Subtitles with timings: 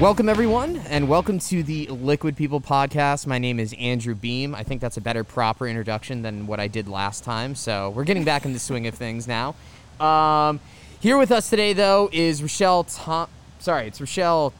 [0.00, 3.26] Welcome, everyone, and welcome to the Liquid People podcast.
[3.26, 4.54] My name is Andrew Beam.
[4.54, 7.54] I think that's a better, proper introduction than what I did last time.
[7.54, 9.54] So we're getting back in the swing of things now.
[9.98, 10.60] Um,
[11.00, 13.30] here with us today, though, is Rachelle Tom.
[13.58, 14.52] Sorry, it's Rachelle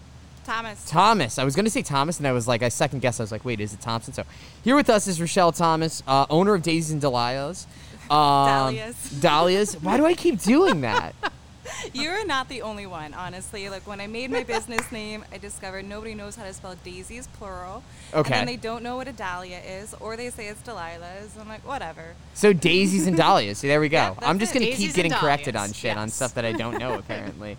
[0.46, 0.88] Thomas.
[0.88, 1.38] Thomas.
[1.38, 3.20] I was going to say Thomas, and I was like, I second guess.
[3.20, 4.14] I was like, wait, is it Thompson?
[4.14, 4.24] So
[4.64, 7.66] here with us is Rachelle Thomas, uh, owner of Daisies and Dahlias.
[8.04, 9.20] Um, Dahlias.
[9.20, 9.74] Dahlias.
[9.82, 11.14] Why do I keep doing that?
[11.92, 13.68] You're not the only one, honestly.
[13.68, 17.26] Like when I made my business name, I discovered nobody knows how to spell daisies
[17.38, 17.82] plural.
[18.12, 18.30] And Okay.
[18.34, 21.36] then they don't know what a dahlia is, or they say it's Delilah's.
[21.40, 22.14] I'm like, whatever.
[22.34, 23.58] So daisies and dahlias.
[23.58, 23.96] See, there we go.
[23.98, 24.54] Yeah, I'm just it.
[24.54, 27.56] gonna Daisies keep and getting corrected on shit on stuff that I don't know apparently.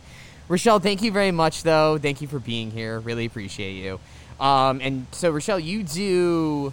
[0.49, 1.97] Rachelle, thank you very much though.
[1.97, 2.99] Thank you for being here.
[2.99, 3.99] Really appreciate you.
[4.39, 6.71] Um, and so Rachelle, you do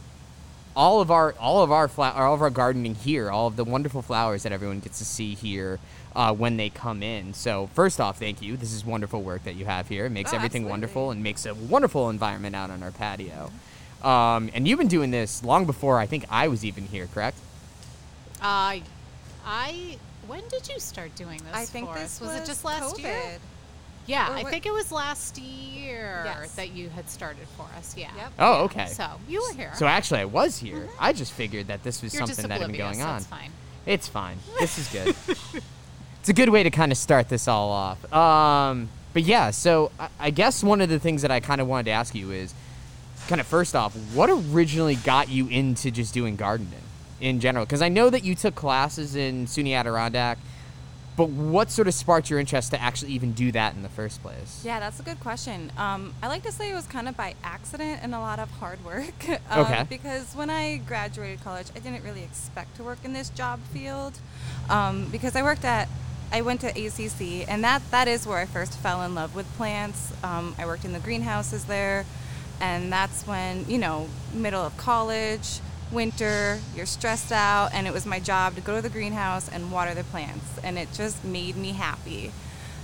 [0.76, 3.64] all of our all of our fla- all of our gardening here, all of the
[3.64, 5.78] wonderful flowers that everyone gets to see here
[6.16, 7.34] uh, when they come in.
[7.34, 8.56] So first off, thank you.
[8.56, 10.06] This is wonderful work that you have here.
[10.06, 10.70] It makes Oh, everything absolutely.
[10.70, 13.50] wonderful and makes a wonderful environment out on our patio.
[14.02, 17.38] Um, and you've been doing this long before I think I was even here, correct?
[18.40, 18.76] Uh,
[19.46, 19.98] I.
[20.26, 21.52] When did you start doing this?
[21.54, 22.28] I think for this us?
[22.28, 23.02] was, it just last COVID.
[23.02, 23.38] year?
[24.06, 26.54] Yeah, I think it was last year Yes.
[26.56, 27.94] that you had started for us.
[27.96, 28.10] Yeah.
[28.16, 28.32] Yep.
[28.38, 28.86] Oh, okay.
[28.86, 29.72] So you were here.
[29.76, 30.88] So actually, I was here.
[31.00, 33.14] I just figured that this was You're something that had been going on.
[33.14, 33.50] That's fine.
[33.86, 34.38] It's fine.
[34.60, 35.62] This is good.
[36.24, 38.10] it's a good way to kind of start this all off.
[38.10, 41.68] Um, but yeah, so I, I guess one of the things that I kind of
[41.68, 42.54] wanted to ask you is,
[43.28, 46.80] kind of first off, what originally got you into just doing gardening
[47.20, 47.66] in general?
[47.66, 50.38] Because I know that you took classes in SUNY Adirondack,
[51.14, 54.22] but what sort of sparked your interest to actually even do that in the first
[54.22, 54.62] place?
[54.64, 55.70] Yeah, that's a good question.
[55.76, 58.50] Um, I like to say it was kind of by accident and a lot of
[58.52, 59.28] hard work.
[59.50, 59.84] um, Okay.
[59.90, 64.14] Because when I graduated college, I didn't really expect to work in this job field.
[64.70, 65.86] Um, because I worked at,
[66.34, 69.46] I went to ACC, and that, that is where I first fell in love with
[69.54, 70.12] plants.
[70.24, 72.04] Um, I worked in the greenhouses there,
[72.60, 75.60] and that's when, you know, middle of college,
[75.92, 79.70] winter, you're stressed out, and it was my job to go to the greenhouse and
[79.70, 82.32] water the plants, and it just made me happy.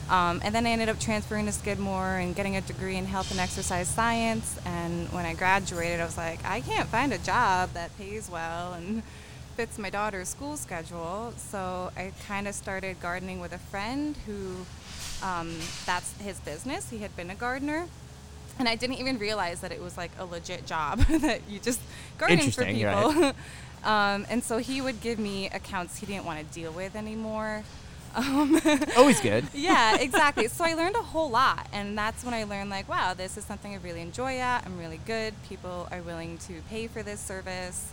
[0.08, 3.32] Um, and then I ended up transferring to Skidmore and getting a degree in health
[3.32, 4.60] and exercise science.
[4.64, 8.74] And when I graduated, I was like, I can't find a job that pays well
[8.74, 9.02] and
[9.60, 11.34] fits my daughter's school schedule.
[11.36, 14.64] So I kind of started gardening with a friend who
[15.22, 15.54] um,
[15.84, 16.88] that's his business.
[16.88, 17.86] He had been a gardener.
[18.58, 21.78] And I didn't even realize that it was like a legit job that you just
[22.16, 23.12] gardening for people.
[23.12, 23.34] right.
[23.84, 27.62] um, and so he would give me accounts he didn't want to deal with anymore.
[28.12, 28.60] Um,
[28.96, 29.44] Always good.
[29.54, 30.48] yeah, exactly.
[30.48, 33.44] So I learned a whole lot, and that's when I learned like, wow, this is
[33.44, 34.66] something I really enjoy at.
[34.66, 35.32] I'm really good.
[35.48, 37.92] People are willing to pay for this service.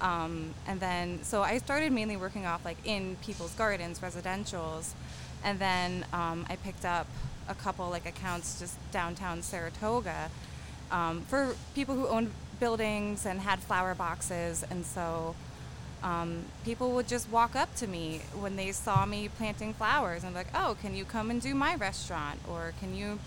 [0.00, 4.92] Um, and then, so I started mainly working off like in people's gardens, residentials,
[5.44, 7.06] and then um, I picked up
[7.48, 10.30] a couple like accounts just downtown Saratoga
[10.90, 15.34] um, for people who owned buildings and had flower boxes, and so
[16.02, 20.34] um, people would just walk up to me when they saw me planting flowers and
[20.34, 22.40] like, oh, can you come and do my restaurant?
[22.50, 23.18] Or can you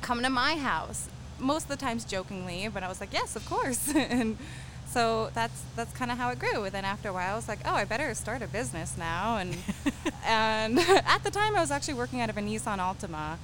[0.00, 1.08] come to my house?
[1.38, 3.88] Most of the times jokingly, but I was like, yes, of course.
[3.94, 4.36] and
[4.92, 6.64] so that's that's kind of how it grew.
[6.64, 9.38] And then after a while, I was like, oh, I better start a business now.
[9.38, 9.56] And
[10.26, 10.78] and
[11.14, 13.36] at the time, I was actually working out of a Nissan Altima.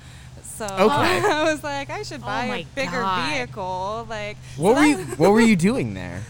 [0.42, 1.20] So Okay.
[1.24, 3.32] I was like, I should Oh buy my a bigger God.
[3.32, 4.06] vehicle.
[4.08, 6.22] Like, so What were you What were you doing there?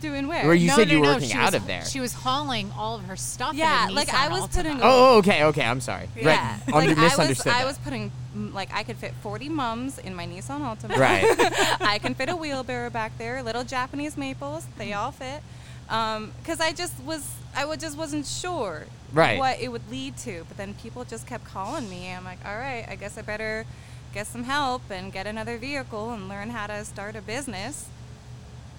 [0.00, 0.44] doing where?
[0.46, 1.84] Where you no, said no, you were no, working she out was, of there.
[1.84, 3.54] She was hauling all of her stuff.
[3.54, 4.54] Yeah, in a like, Nissan I was Altima.
[4.56, 5.62] putting- Oh, oh, okay, okay.
[5.62, 6.08] I'm sorry.
[6.16, 6.60] Yeah, Right.
[6.66, 7.52] like Under, I was, misunderstood.
[7.52, 10.96] I was putting like I could fit 40 mums in my Nissan Altima.
[10.96, 11.24] Right.
[11.80, 15.42] I can fit a wheelbarrow back there, little Japanese maples, they all fit.
[15.86, 19.38] Because I just was, I would just wasn't sure Right.
[19.38, 20.44] what it would lead to.
[20.48, 22.10] But then people just kept calling me.
[22.10, 23.66] I'm like, all right, I guess I better
[24.14, 27.88] get some help and get another vehicle and learn how to start a business.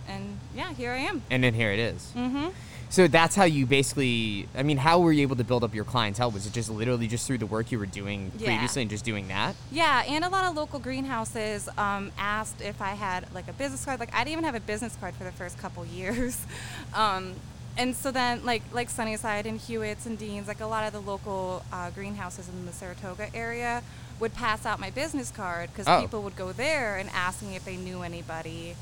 [0.07, 1.21] And yeah, here I am.
[1.29, 2.11] and then here it is.
[2.15, 2.47] Mm-hmm.
[2.93, 4.47] So that's how you basically.
[4.55, 6.29] I mean, how were you able to build up your clientele?
[6.29, 8.45] Was it just literally just through the work you were doing Yeah.
[8.45, 9.55] previously and just doing that?
[9.71, 13.83] Yeah, and a lot of local greenhouses um, asked if I had like a business
[13.83, 13.99] card.
[13.99, 16.45] Like I didn't even have a business card for the first couple years,
[16.93, 17.33] um,
[17.79, 21.01] and so then like like Sunnyside and Hewitt's and Dean's, like a lot of the
[21.01, 23.81] local uh, greenhouses in the Saratoga area
[24.19, 26.01] would pass out my business card because Oh.
[26.01, 28.75] people would go there and ask me if they knew anybody.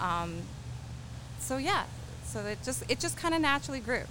[0.00, 0.44] Um,
[1.40, 1.82] so yeah,
[2.34, 4.02] so it just it just kind of naturally grew.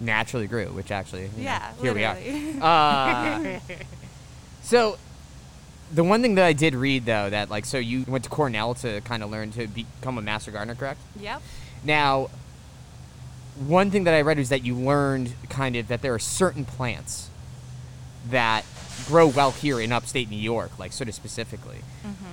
[0.00, 1.22] Naturally grew, which actually.
[1.22, 2.16] you know, Yeah, here we are.
[2.60, 3.58] Uh,
[4.62, 4.98] so,
[5.92, 8.74] the one thing that I did read though that like so you went to Cornell
[8.74, 11.00] to kind of learn to become a master gardener, correct?
[11.18, 11.40] Yep.
[11.84, 12.28] Now,
[13.66, 16.66] one thing that I read was that you learned kind of that there are certain
[16.66, 17.30] plants
[18.28, 18.66] that
[19.06, 21.78] grow well here in upstate New York, like sort of specifically.
[22.04, 22.26] Mm-hmm.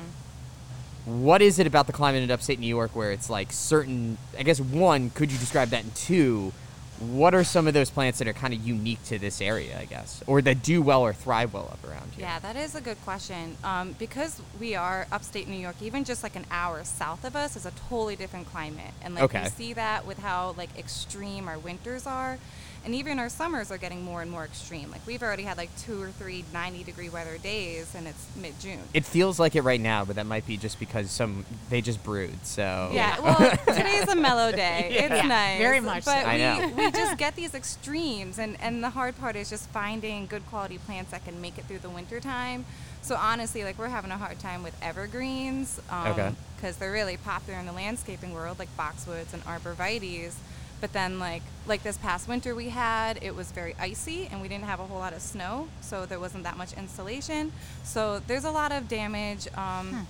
[1.08, 4.18] What is it about the climate in upstate New York where it's like certain?
[4.38, 5.84] I guess one, could you describe that?
[5.86, 6.52] And two,
[7.00, 9.80] what are some of those plants that are kind of unique to this area?
[9.80, 12.26] I guess, or that do well or thrive well up around here.
[12.26, 13.56] Yeah, that is a good question.
[13.64, 17.56] Um, because we are upstate New York, even just like an hour south of us
[17.56, 19.44] is a totally different climate, and like Okay.
[19.46, 22.38] you see that with how like extreme our winters are,
[22.86, 24.90] and even our summers are getting more and more extreme.
[24.92, 28.60] Like we've already had like two or three 90 degree weather days, and it's mid
[28.60, 28.80] June.
[28.94, 32.04] It feels like it right now, but that might be just because some they just
[32.04, 32.46] brewed.
[32.46, 33.36] So Yeah, well,
[33.68, 34.90] today's a mellow day.
[34.94, 35.02] Yeah.
[35.06, 35.58] It's Yeah, nice.
[35.60, 36.12] very much so.
[36.12, 36.74] But I we, know.
[36.78, 40.78] we just get these extremes, and, and the hard part is just finding good quality
[40.78, 42.66] plants that can make it through the winter time.
[43.02, 46.18] So honestly, like we're having a hard time with evergreens because
[46.62, 46.72] Okay.
[46.80, 50.34] they're really popular in the landscaping world, like boxwoods and arborvitaes.
[50.80, 54.48] But then, like like this past winter we had, it was very icy, and we
[54.48, 57.52] didn't have a whole lot of snow, so there wasn't that much insulation.
[57.84, 59.48] So there's a lot of damage.
[59.56, 60.08] Um,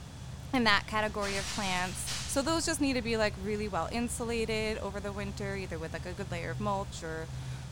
[0.53, 1.97] in that category of plants.
[2.31, 5.93] So those just need to be like really well insulated over the winter, either with
[5.93, 7.25] like a good layer of mulch or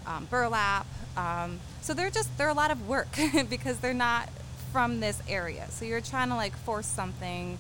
[0.06, 0.86] um, burlap.
[1.18, 3.18] Um, so they're just they're a lot of work
[3.50, 4.30] because they're not
[4.72, 5.68] from this area.
[5.70, 7.58] So you're trying to like force something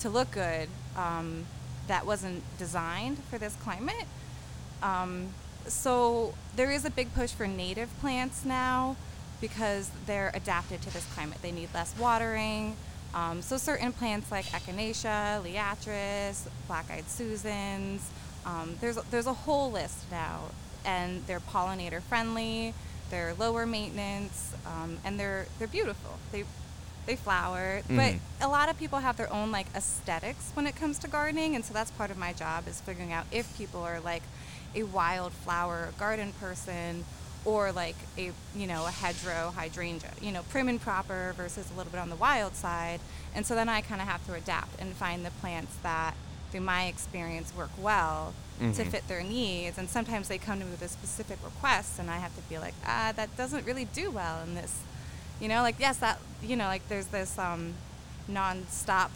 [0.00, 1.46] to look good um,
[1.86, 4.06] that wasn't designed for this climate.
[4.82, 5.28] Um,
[5.66, 8.96] so there is a big push for native plants now
[9.40, 11.38] because they're adapted to this climate.
[11.42, 12.76] They need less watering.
[13.14, 18.08] Um, so certain plants like echinacea, liatris, black-eyed Susans,
[18.46, 20.40] um, there's there's a whole list now,
[20.84, 22.72] and they're pollinator friendly.
[23.10, 26.18] They're lower maintenance, um, and they're they're beautiful.
[26.32, 26.44] They
[27.06, 27.96] they flower, Mhm.
[27.96, 31.54] but a lot of people have their own like aesthetics when it comes to gardening,
[31.56, 34.22] and so that's part of my job is figuring out if people are like
[34.74, 37.04] a wildflower garden person
[37.44, 41.76] or like a you know a hedgerow hydrangea you know prim and proper versus a
[41.76, 43.00] little bit on the wild side
[43.34, 46.14] and so then i kind of have to adapt and find the plants that
[46.50, 48.90] through my experience work well to Mhm.
[48.90, 52.18] fit their needs and sometimes they come to me with a specific request and i
[52.18, 54.80] have to be like ah that doesn't really do well in this
[55.40, 57.74] you know like yes that you know like there's this um
[58.26, 59.10] non-stop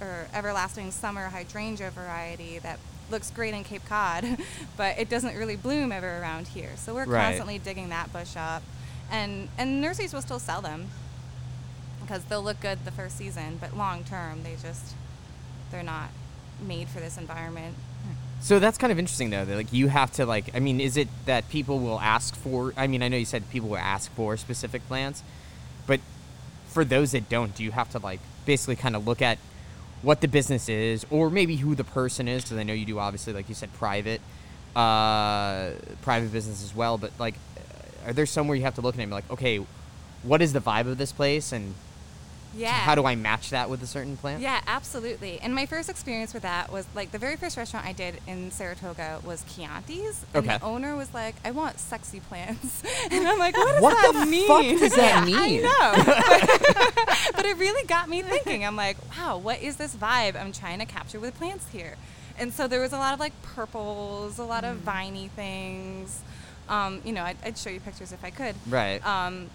[0.00, 2.78] or everlasting summer hydrangea variety that
[3.10, 4.24] looks great in Cape Cod,
[4.76, 6.70] but it doesn't really bloom ever around here.
[6.76, 7.24] So we're Right.
[7.26, 8.62] constantly digging that bush up,
[9.10, 10.88] and and nurseries will still sell them
[12.00, 14.94] because they'll look good the first season, but long term they just
[15.70, 16.10] they're not
[16.66, 17.74] made for this environment.
[18.40, 19.44] So that's kind of interesting though.
[19.46, 20.54] That like you have to like.
[20.54, 22.74] I mean, is it that people will ask for?
[22.76, 25.22] I mean, I know you said people will ask for specific plants,
[25.86, 26.00] but
[26.68, 29.38] for those that don't, do you have to like basically kind of look at
[30.04, 32.44] what the business is, or maybe who the person is?
[32.44, 34.20] Because I know you do obviously, like you said, private,
[34.76, 35.70] uh,
[36.02, 36.98] private business as well.
[36.98, 37.34] But like,
[38.06, 39.64] are there somewhere you have to look at and be like, okay,
[40.22, 41.74] what is the vibe of this place, and
[42.56, 42.70] Yeah.
[42.72, 44.40] how do I match that with a certain plant?
[44.42, 45.40] Yeah, absolutely.
[45.40, 48.50] And my first experience with that was like the very first restaurant I did in
[48.50, 50.24] Saratoga was Chianti's.
[50.34, 50.58] And Okay.
[50.58, 52.82] the owner was like, I want sexy plants.
[53.10, 54.48] And I'm like, what does What that the mean?
[54.48, 55.36] fuck does that mean?
[55.36, 57.32] I know.
[57.36, 58.64] but it really got me thinking.
[58.64, 61.96] I'm like, wow, what is this vibe I'm trying to capture with plants here?
[62.38, 66.20] And so there was a lot of like purples, a lot of viney things.
[66.68, 68.54] Um, you know, I'd, I'd show you pictures if I could.
[68.68, 69.04] Right.
[69.06, 69.50] Um,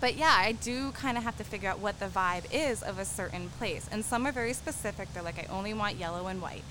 [0.00, 2.98] but yeah, I do kind of have to figure out what the vibe is of
[2.98, 3.88] a certain place.
[3.90, 5.12] And some are very specific.
[5.14, 6.62] They're like, I only want yellow and white.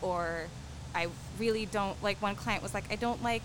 [0.00, 0.46] Or
[0.94, 1.08] I
[1.38, 3.42] really don't like one client was like, I don't like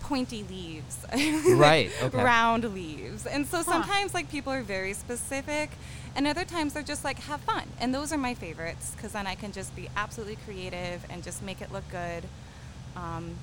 [0.00, 1.06] pointy leaves.
[1.56, 2.22] Right, okay.
[2.22, 3.24] Round leaves.
[3.26, 3.64] And so Huh.
[3.64, 5.70] sometimes like people are very specific
[6.16, 7.64] and other times they're just like have fun.
[7.80, 11.42] And those are my favorites because then I can just be absolutely creative and just
[11.42, 12.24] make it look good.
[12.96, 13.36] Um,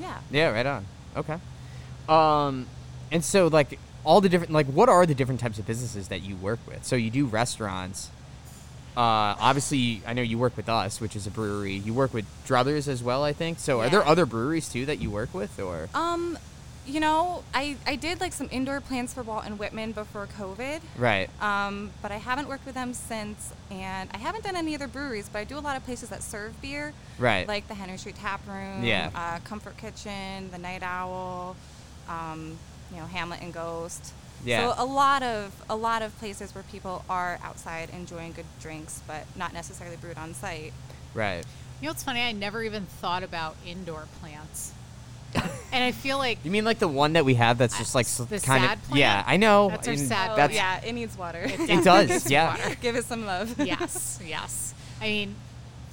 [0.00, 0.18] yeah.
[0.30, 0.86] Yeah, right on.
[1.16, 1.36] Okay.
[2.08, 2.66] Um,
[3.12, 6.22] and so like all the different like what are the different types of businesses that
[6.22, 6.84] you work with?
[6.84, 8.10] So you do restaurants.
[8.96, 11.74] Uh, obviously, I know you work with us, which is a brewery.
[11.74, 13.58] You work with Druthers as well, I think.
[13.60, 15.88] So are there other breweries too that you work with, or?
[15.94, 16.36] Um,
[16.86, 20.80] you know, I, I did like some indoor plants for Walt & Whitman before COVID.
[20.98, 21.30] Right.
[21.40, 25.28] Um, but I haven't worked with them since, and I haven't done any other breweries.
[25.28, 27.46] But I do a lot of places that serve beer, Right.
[27.46, 29.10] like the Henry Street Tap Room, Yeah.
[29.14, 31.54] uh, Comfort Kitchen, the Night Owl,
[32.08, 32.58] um,
[32.92, 34.12] you know, Hamlet and Ghost.
[34.44, 34.72] Yeah.
[34.74, 39.02] So a lot of a lot of places where people are outside enjoying good drinks,
[39.06, 40.72] but not necessarily brewed on site.
[41.14, 41.44] Right.
[41.80, 42.20] You know what's funny?
[42.20, 44.72] I never even thought about indoor plants.
[45.34, 48.06] and I feel like You mean like the one that we have that's just like
[48.06, 48.98] The kind sad of plant?
[48.98, 49.68] yeah, I know.
[49.70, 51.42] That's our and sad Oh, that's yeah, it needs water.
[51.44, 52.56] It does, yeah.
[52.56, 52.74] water.
[52.80, 53.54] Give it some love.
[53.58, 54.74] yes, yes.
[55.00, 55.36] I mean,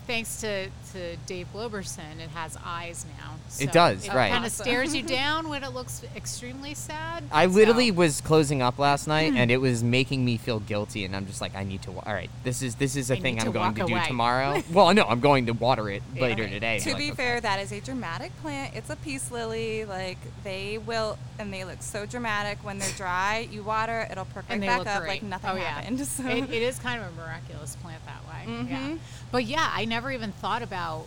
[0.08, 3.34] thanks to, to Dave Bloberson, it has eyes now.
[3.60, 4.28] It does, it right.
[4.28, 7.24] It kind of stares you down when it looks extremely sad.
[7.32, 9.38] I literally So- was closing up last night, Hmm.
[9.38, 11.06] and it was making me feel guilty.
[11.06, 11.92] And I'm just like, I need to.
[11.92, 13.86] Wa- all right, this is this is a I thing I'm to going walk to
[13.86, 14.06] do away.
[14.08, 14.64] tomorrow.
[14.72, 16.22] well, no, I'm going to water it Yeah.
[16.22, 16.54] later Okay.
[16.54, 16.80] today.
[16.80, 17.40] To I'm be like, fair, okay.
[17.42, 18.76] that is a dramatic plant.
[18.76, 19.86] It's a peace lily.
[19.86, 23.48] Like they will, and they look so dramatic when they're dry.
[23.52, 25.10] You water, it'll perk right back up great.
[25.10, 25.64] like nothing oh, yeah.
[25.82, 26.00] happened.
[26.08, 28.27] So It, it is kind of a miraculous plant that way.
[28.48, 28.54] Yeah.
[28.78, 29.00] Mhm.
[29.32, 31.06] But yeah, I never even thought about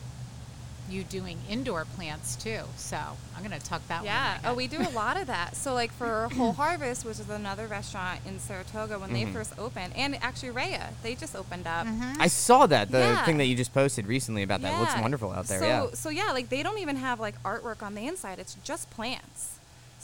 [0.88, 2.62] you doing indoor plants too.
[2.76, 2.96] So
[3.36, 4.30] I'm gonna tuck that yeah.
[4.30, 4.36] one.
[4.38, 5.54] in my Oh, we do a lot of that.
[5.54, 9.12] So like for Whole Harvest, which is another restaurant in Saratoga, when Mhm.
[9.12, 11.86] they first opened, and actually Raya, they just opened up.
[11.86, 12.20] Mm-hmm.
[12.20, 13.24] I saw that the Yeah.
[13.24, 15.60] thing that you just posted recently about that looks wonderful out there.
[15.60, 15.86] So, yeah.
[15.94, 18.40] So yeah, like they don't even have like artwork on the inside.
[18.40, 19.59] It's just plants.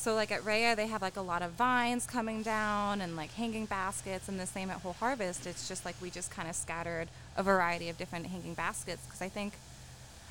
[0.07, 3.33] So like at Raya, they have like a lot of vines coming down and like
[3.33, 5.49] hanging baskets, and the same at Whole Harvest.
[5.49, 9.21] It's just like we just kind of scattered a variety of different hanging baskets because
[9.21, 9.55] I think.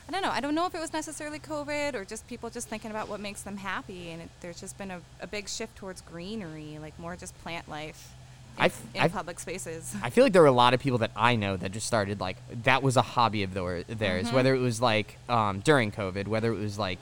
[0.07, 0.29] I don't know.
[0.29, 3.19] I don't know if it was necessarily COVID or just people just thinking about what
[3.19, 6.97] makes them happy, and it, there's just been a, a big shift towards greenery, like
[6.97, 8.13] more just plant life
[8.57, 9.93] in, I've- in I've- public spaces.
[10.01, 12.21] I feel like there were a lot of people that I know that just started
[12.21, 14.27] like that was a hobby of their, theirs.
[14.27, 14.35] Mm-hmm.
[14.37, 16.99] Whether it was like um, during COVID, whether it was like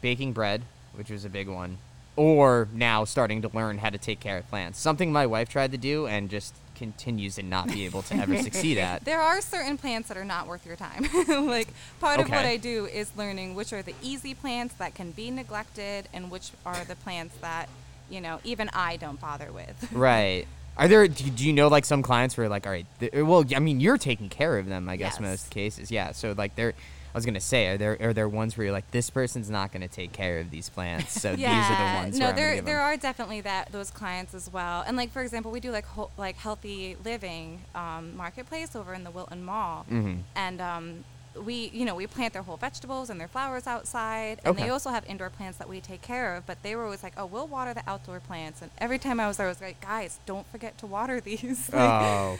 [0.00, 0.62] baking bread,
[0.96, 1.78] which was a big one,
[2.16, 4.78] or now starting to learn how to take care of plants.
[4.78, 8.36] Something my wife tried to do and just continues to not be able to ever
[8.42, 9.04] succeed at.
[9.04, 11.06] There are certain plants that are not worth your time.
[11.48, 11.68] like
[12.00, 15.30] part of what I do is learning which are the easy plants that can be
[15.30, 17.68] neglected and which are the plants that,
[18.10, 19.88] you know, even I don't bother with.
[19.92, 20.46] Right.
[20.78, 21.08] Are there?
[21.08, 23.80] Do do you know like some clients who are like, all right, well, I mean,
[23.80, 25.20] you're taking care of them, I guess, Yes.
[25.20, 26.12] most cases, yeah.
[26.12, 26.74] So like, they're.
[27.16, 29.72] I was gonna say, are there are there ones where you're like, this person's not
[29.72, 32.18] gonna take care of these plants, so these are the ones.
[32.18, 32.84] no, there there them.
[32.84, 34.84] are definitely that those clients as well.
[34.86, 39.02] And like for example, we do like ho- like healthy living um, marketplace over in
[39.04, 40.18] the Wilton Mall, Mhm.
[40.34, 41.04] and um,
[41.42, 44.64] we you know we plant their whole vegetables and their flowers outside, and Okay.
[44.64, 46.44] they also have indoor plants that we take care of.
[46.46, 49.26] But they were always like, oh, we'll water the outdoor plants, and every time I
[49.26, 51.70] was there, I was like, guys, don't forget to water these.
[51.72, 52.38] Like, Oh.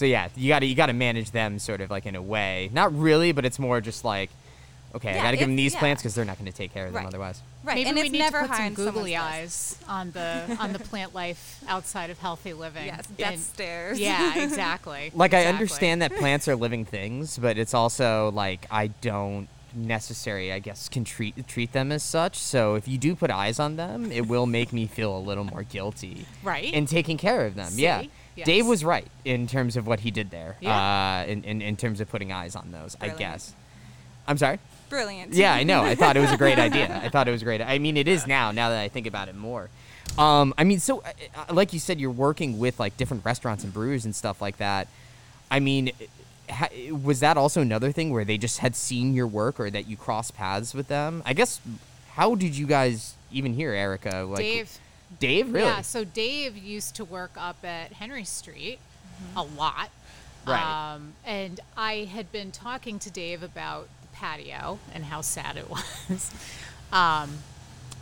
[0.00, 2.70] So yeah, you gotta you gotta manage them sort of like in a way.
[2.72, 4.30] Not really, but it's more just like,
[4.94, 5.78] okay, I gotta give them these yeah.
[5.80, 7.06] plants because they're not gonna take care of them Right.
[7.08, 7.42] otherwise.
[7.64, 9.22] right, Maybe and we it's need never to put some googly list.
[9.22, 12.86] eyes on the on the plant life outside of healthy living.
[12.86, 14.00] Yes, death And- stares.
[14.00, 15.10] Yeah, exactly.
[15.14, 20.50] Like I understand that plants are living things, but it's also like I don't necessarily,
[20.50, 22.38] I guess, can treat treat them as such.
[22.38, 25.44] So if you do put eyes on them, it will make me feel a little
[25.44, 26.72] more guilty Right.
[26.72, 27.72] in taking care of them.
[27.76, 28.04] Yeah.
[28.36, 28.44] See?
[28.44, 30.56] Dave was right in terms of what he did there.
[30.60, 31.22] Yeah.
[31.26, 33.54] Uh, in, in in terms of putting eyes on those, I guess.
[34.26, 34.58] I'm sorry.
[34.88, 35.32] Brilliant.
[35.32, 35.82] Yeah, I know.
[35.82, 37.00] I thought it was a great idea.
[37.02, 37.60] I thought it was great.
[37.60, 38.50] I mean, it is now.
[38.50, 39.68] Now that I think about it more.
[40.18, 41.12] Um, I mean, so uh,
[41.48, 44.56] uh, like you said, you're working with like different restaurants and breweries and stuff like
[44.58, 44.88] that.
[45.50, 45.92] I mean,
[46.48, 46.68] ha-
[47.02, 49.96] was that also another thing where they just had seen your work or that you
[49.96, 51.22] crossed paths with them?
[51.24, 51.60] I guess.
[52.14, 54.26] How did you guys even hear Erica?
[54.28, 54.78] Like, Dave.
[55.18, 55.66] Dave, really?
[55.66, 58.78] Yeah, so Dave used to work up at Henry Street
[59.36, 59.90] a lot.
[60.46, 60.94] Right.
[60.94, 65.68] Um, and I had been talking to Dave about the patio and how sad it
[66.08, 66.30] was.
[66.92, 67.38] um,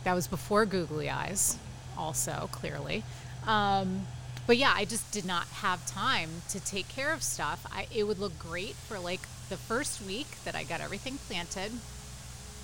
[0.03, 1.57] that was before Googly Eyes,
[1.97, 3.03] also, clearly.
[3.45, 4.07] Um,
[4.47, 7.65] but yeah, I just did not have time to take care of stuff.
[7.71, 11.71] I, it would look great for like the first week that I got everything planted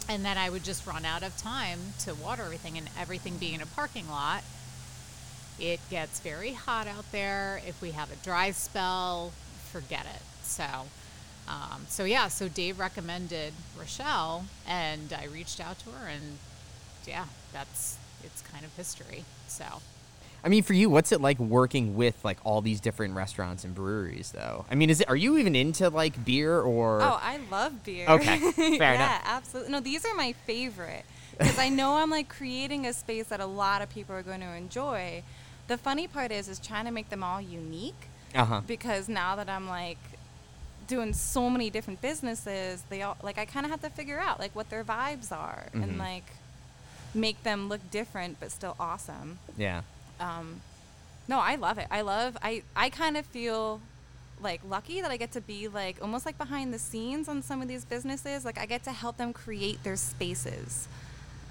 [0.08, 3.56] and then I would just run out of time to water everything and everything being
[3.56, 4.44] in a parking lot.
[5.60, 7.62] It gets very hot out there.
[7.66, 9.32] If we have a dry spell,
[9.72, 10.22] forget it.
[10.44, 10.66] So,
[11.48, 16.38] um, so yeah, so Dave recommended Rachelle, and I reached out to her, and
[17.06, 19.24] yeah, that's it's kind of history.
[19.48, 19.66] So,
[20.46, 23.74] I mean, for you, what's it like working with like all these different restaurants and
[23.74, 24.66] breweries, though?
[24.70, 27.02] I mean, is it are you even into like beer or?
[27.02, 28.06] Oh, I love beer.
[28.08, 29.22] Okay, fair yeah, enough.
[29.26, 29.72] absolutely.
[29.72, 31.04] No, these are my favorite
[31.38, 34.42] because I know I'm like creating a space that a lot of people are going
[34.42, 35.24] to enjoy.
[35.68, 38.62] The funny part is, is trying to make them all unique uh huh.
[38.68, 39.98] because now that I'm like
[40.88, 44.40] doing so many different businesses, they all like I kind of have to figure out
[44.40, 45.82] like what their vibes are Mhm.
[45.84, 46.26] and like
[47.16, 49.40] make them look different but still awesome.
[49.58, 49.82] Yeah.
[50.20, 50.62] Um,
[51.28, 51.88] no, I love it.
[51.92, 52.38] I love.
[52.42, 53.82] I I kind of feel
[54.42, 57.62] like lucky that I get to be like almost like behind the scenes on some
[57.62, 58.46] of these businesses.
[58.46, 60.88] Like I get to help them create their spaces.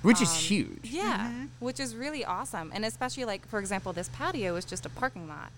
[0.02, 0.80] Which is Um, huge.
[0.90, 2.71] Yeah, which is really awesome.
[2.75, 5.50] And especially like for example, this patio is just a parking lot.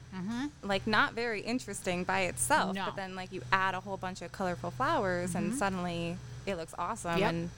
[0.63, 2.85] Like not very interesting by itself, No.
[2.87, 6.75] but then like you add a whole bunch of colorful flowers and suddenly it looks
[6.79, 7.29] awesome Yep.
[7.29, 7.51] and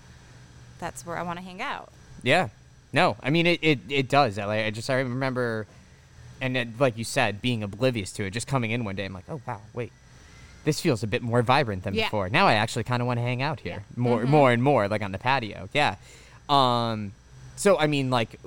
[0.79, 1.93] that's where I want to hang out.
[2.23, 2.49] Yeah.
[2.93, 3.59] No, I mean it.
[3.63, 4.39] It, it does.
[4.39, 5.67] I, like, I just I remember,
[6.41, 9.05] and it, like you said, being oblivious to it, just coming in one day.
[9.05, 9.93] I'm like, oh wow, wait,
[10.65, 12.07] this feels a bit more vibrant than Yeah.
[12.07, 12.29] before.
[12.31, 14.01] Now I actually kind of want to hang out here Yeah.
[14.03, 15.69] more, more and more, like on the patio.
[15.75, 15.97] Yeah.
[16.49, 17.13] Um,
[17.57, 18.41] so I mean, like,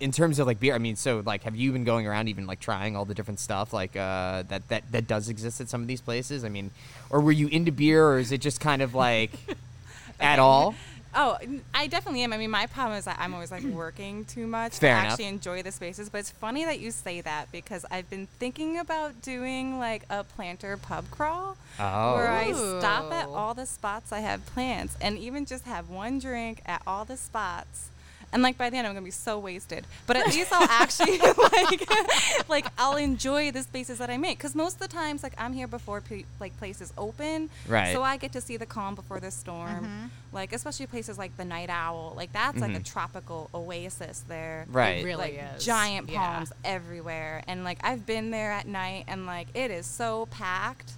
[0.00, 2.46] in terms of like beer, I mean, so like, have you been going around even
[2.46, 5.82] like trying all the different stuff like uh, that that that does exist at some
[5.82, 6.44] of these places?
[6.44, 6.70] I mean,
[7.10, 9.32] or were you into beer, or is it just kind of like
[10.20, 10.74] at all?
[11.18, 11.38] Oh,
[11.74, 12.32] I definitely am.
[12.34, 15.12] I mean, my problem is that I'm always like working too much Fair to enough.
[15.12, 16.10] actually enjoy the spaces.
[16.10, 20.24] But it's funny that you say that because I've been thinking about doing like a
[20.24, 22.14] planter pub crawl Oh.
[22.14, 23.34] where I stop at oh.
[23.34, 27.16] all the spots I have plants and even just have one drink at all the
[27.16, 27.88] spots.
[28.32, 29.86] And like by the end, I'm gonna be so wasted.
[30.06, 31.18] But at least I'll actually
[31.52, 31.88] like,
[32.48, 34.38] like I'll enjoy the spaces that I make.
[34.38, 37.92] Cause most of the times, like I'm here before pe- like places open, Right.
[37.94, 40.10] So I get to see the calm before the storm.
[40.32, 42.84] Like especially places like the Night Owl, like that's like a Mhm.
[42.84, 44.66] tropical oasis there.
[44.68, 45.02] Right.
[45.04, 45.64] really like is.
[45.64, 46.18] giant Yeah.
[46.18, 50.92] palms everywhere, and like I've been there at night, and like it is so packed,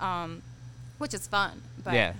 [0.00, 0.40] um,
[0.98, 1.60] which is fun.
[1.84, 2.12] But Yeah.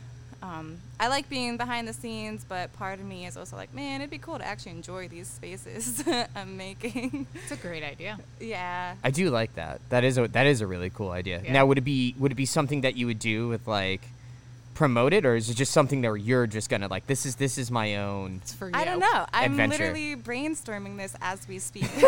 [0.42, 4.00] Um, I like being behind the scenes, but part of me is also like, man,
[4.00, 6.02] it'd be cool to actually enjoy these spaces
[6.37, 7.26] I'm making.
[7.35, 8.18] It's a great idea.
[8.40, 8.94] yeah.
[9.04, 9.80] I do like that.
[9.90, 11.42] That is a that is a really cool idea.
[11.44, 11.52] Yeah.
[11.52, 14.00] Now, would it be would it be something that you would do with like
[14.80, 17.58] promote it, or is it just something that you're just gonna like this is this
[17.58, 18.40] is my own?
[18.40, 18.72] It's for you.
[18.75, 19.26] I don't know.
[19.30, 19.92] I'm Adventure.
[19.92, 21.84] literally brainstorming this as we speak.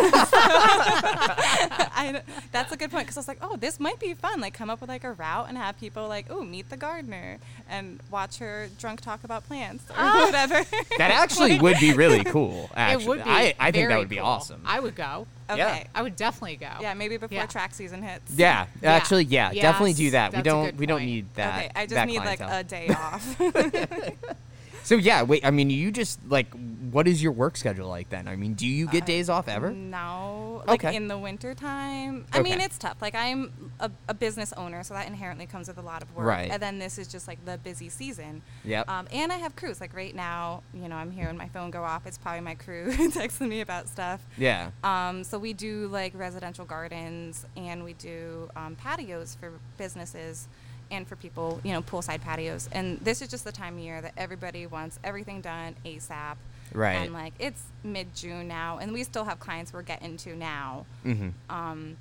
[1.95, 4.41] I, that's a good point because I was like, oh, this might be fun.
[4.41, 7.37] Like, come up with like a route and have people like, oh, meet the gardener
[7.69, 10.25] and watch her drunk talk about plants or ah.
[10.25, 10.65] whatever.
[10.97, 12.71] That actually would be really cool.
[12.75, 13.31] Actually, It would be.
[13.31, 14.25] I, I think that very would be cool.
[14.25, 14.63] awesome.
[14.65, 15.27] I would go.
[15.51, 15.87] Okay.
[15.95, 16.69] I would definitely go.
[16.81, 17.47] Yeah, maybe before Yeah.
[17.47, 18.33] track season hits.
[18.37, 18.93] yeah, Yeah.
[18.95, 20.33] actually, yeah, definitely do that.
[20.33, 21.11] We that's a don't good we don't point.
[21.11, 21.59] need that.
[21.59, 22.61] okay, I just that need like clientele.
[22.61, 23.41] a day off.
[24.85, 25.45] So yeah, wait.
[25.45, 26.53] I mean, you just like,
[26.91, 28.29] what is your work schedule like then?
[28.29, 29.71] I mean, do you Uh, get days off ever?
[29.71, 30.97] No, like Okay.
[30.97, 32.27] in the winter time.
[32.33, 32.97] I mean, it's tough.
[33.01, 36.27] Like I'm a, a business owner, so that inherently comes with a lot of work.
[36.27, 36.51] Right.
[36.51, 38.43] And then this is just like the busy season.
[38.65, 38.89] Yep.
[38.89, 39.81] Um, and I have crews.
[39.81, 42.07] Like right now, you know, I'm here and my phone go off.
[42.07, 44.21] It's probably my crew texting me about stuff.
[44.37, 44.71] yeah.
[44.85, 50.49] Um, so we do like residential gardens and we do um, patios for businesses
[50.93, 52.69] and for people, you know, poolside patios.
[52.73, 56.37] And this is just the time of year that everybody wants everything done ASAP.
[56.73, 56.95] Right.
[56.95, 60.87] And like it's mid June now, and we still have clients we're getting to now.
[61.05, 61.29] Mm-hmm.
[61.51, 61.97] Um,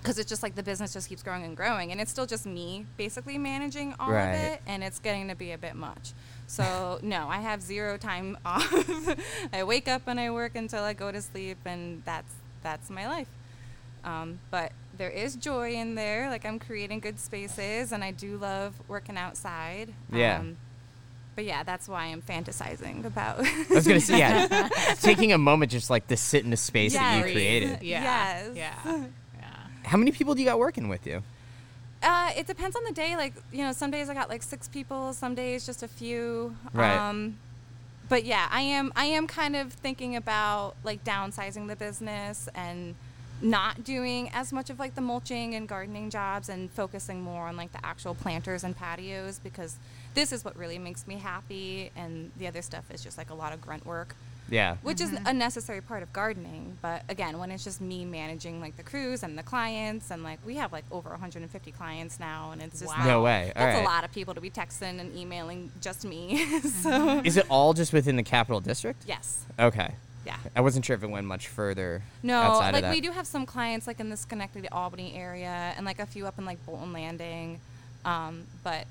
[0.00, 2.46] because it's just like the business just keeps growing and growing, and it's still just
[2.46, 4.30] me basically managing all Right.
[4.30, 6.12] of it, and it's getting to be a bit much.
[6.46, 8.72] So no, I have zero time off.
[9.52, 13.08] I wake up and I work until I go to sleep, and that's that's my
[13.08, 13.28] life.
[14.04, 16.28] Um, but there is joy in there.
[16.28, 19.94] Like I'm creating good spaces, and I do love working outside.
[20.12, 20.40] Yeah.
[20.40, 20.56] Um,
[21.34, 23.38] but yeah, that's why I'm fantasizing about.
[23.40, 24.68] I was gonna say yeah,
[25.00, 27.82] taking a moment just like to sit in the space that you created.
[27.82, 28.02] Yeah.
[28.02, 28.56] Yes.
[28.56, 29.06] Yeah.
[29.38, 29.48] Yeah.
[29.84, 31.22] How many people do you got working with you?
[32.02, 33.16] Uh, it depends on the day.
[33.16, 36.56] Like, you know, some days I got like six people, some days just a few.
[36.72, 36.96] Right.
[36.96, 37.38] Um,
[38.08, 42.94] but yeah, I am I am kind of thinking about like downsizing the business and
[43.40, 47.56] not doing as much of like the mulching and gardening jobs and focusing more on
[47.56, 49.76] like the actual planters and patios because
[50.14, 53.34] this is what really makes me happy and the other stuff is just like a
[53.34, 54.16] lot of grunt work
[54.50, 54.76] Yeah.
[54.82, 55.26] which is mm-hmm.
[55.26, 56.78] a necessary part of gardening.
[56.82, 60.40] But again, when it's just me managing like the crews and the clients, and like
[60.44, 63.04] we have like over 150 clients now, and it's just Wow.
[63.06, 63.52] No way.
[63.54, 63.82] All That's right.
[63.82, 66.44] a lot of people to be texting and emailing just me.
[66.82, 69.04] so Is it all just within the capital district?
[69.06, 69.94] yes, Okay.
[70.28, 70.36] Yeah.
[70.54, 72.02] I wasn't sure if it went much further.
[72.22, 72.94] No, outside like of that.
[72.94, 76.26] we do have some clients like in the Schenectady Albany area, and like a few
[76.26, 77.60] up in like Bolton Landing,
[78.04, 78.86] um, but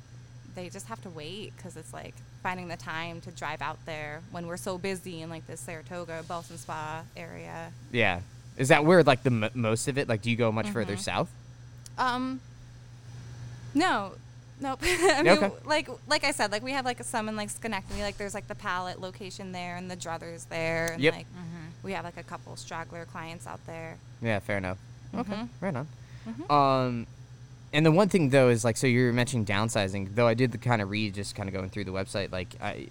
[0.56, 4.22] they just have to wait because it's like finding the time to drive out there
[4.32, 7.72] when we're so busy in like the Saratoga, Ballston Spa area.
[7.92, 8.22] Yeah.
[8.58, 10.10] Is that where like the m- most of it?
[10.10, 11.02] Like, do you go much further Mm-hmm.
[11.02, 11.30] south?
[12.00, 12.42] Um,
[13.76, 14.14] no,
[14.60, 14.80] nope.
[14.84, 15.52] I mean, Okay.
[15.66, 18.48] like like I said, like we have like some in like Schenectady, like there's like
[18.48, 21.14] the pallet location there and the druthers there, and Yep.
[21.16, 21.26] like
[21.84, 23.98] we have like a couple straggler clients out there.
[24.22, 24.78] Yeah, fair enough.
[25.16, 25.48] Okay, Mhm.
[25.62, 25.88] right on.
[26.28, 26.52] Mhm.
[26.52, 27.08] Um,
[27.74, 30.16] and the one thing though is like, so you're mentioning downsizing.
[30.16, 32.56] Though I did the kind of read, just kind of going through the website, like
[32.62, 32.88] I,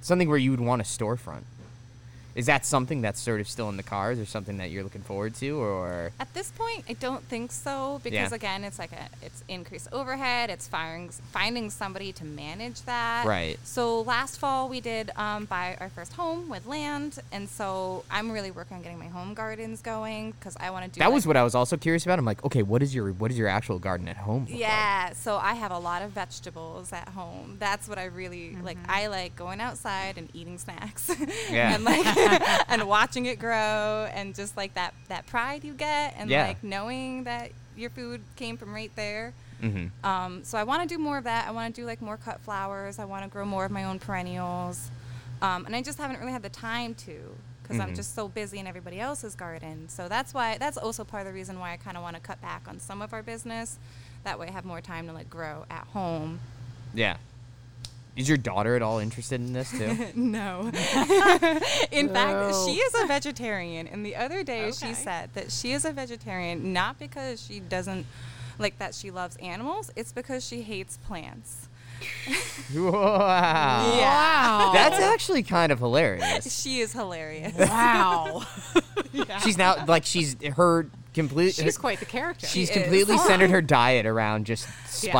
[0.00, 1.42] something where you would want a storefront.
[2.36, 5.00] Is that something that's sort of still in the cars, or something that you're looking
[5.00, 6.12] forward to, or?
[6.20, 8.34] At this point, I don't think so because Yeah.
[8.36, 10.50] again, it's like a it's increased overhead.
[10.50, 13.24] It's firing finding somebody to manage that.
[13.26, 13.58] Right.
[13.64, 18.30] So last fall we did um, buy our first home with land, and so I'm
[18.30, 20.98] really working on getting my home gardens going because I want to do.
[20.98, 22.18] That like, was what I was also curious about.
[22.18, 24.42] I'm like, okay, what is your what is your actual garden at home?
[24.42, 24.60] look like?
[24.60, 27.56] Yeah, so I have a lot of vegetables at home.
[27.58, 28.76] That's what I really like.
[28.88, 31.10] I like going outside and eating snacks.
[31.50, 31.74] Yeah.
[31.74, 32.04] and like
[32.68, 36.46] and watching it grow and just like that that pride you get and Yeah.
[36.46, 39.32] like knowing that your food came from right there.
[39.62, 40.06] Mm-hmm.
[40.06, 41.46] Um, so I want to do more of that.
[41.48, 42.98] I want to do like more cut flowers.
[42.98, 44.90] I want to grow more of my own perennials.
[45.42, 47.96] Um, and I just haven't really had the time to because I'm Mhm.
[47.96, 49.88] just so busy in everybody else's garden.
[49.88, 52.20] So that's why that's also part of the reason why I kind of want to
[52.22, 53.76] cut back on some of our business.
[54.24, 56.38] That way I have more time to like grow at home.
[56.94, 57.16] Yeah.
[58.16, 59.94] Is your daughter at all interested in this too?
[60.14, 60.60] no.
[61.92, 63.86] in fact, she is a vegetarian.
[63.86, 64.88] And the other day Okay.
[64.88, 68.06] she said that she is a vegetarian not because she doesn't
[68.58, 71.68] like that she loves animals, it's because she hates plants.
[72.74, 73.96] wow.
[73.98, 74.04] Yeah.
[74.66, 74.70] Wow.
[74.72, 76.60] That's actually kind of hilarious.
[76.62, 77.54] She is hilarious.
[77.54, 78.44] wow.
[79.42, 81.54] She's now like she's her complete.
[81.54, 82.46] She's quite the character.
[82.46, 82.82] She's She is.
[82.82, 84.68] completely centered her diet around just
[85.02, 85.12] Yeah.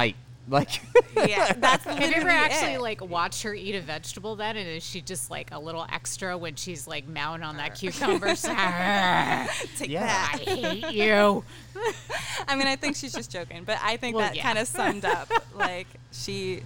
[0.49, 0.81] Like,
[1.17, 2.81] yeah, that's Have you ever actually it.
[2.81, 6.39] like watched her eat a vegetable then, and is she just like a little extra
[6.39, 8.29] when she's like mowing on that cucumber?
[8.45, 10.07] I take Yeah.
[10.07, 10.39] that?
[10.47, 11.45] hate you.
[12.49, 14.43] I mean, I think she's just joking, but I think Well, that yeah.
[14.43, 16.63] kind of summed up like she.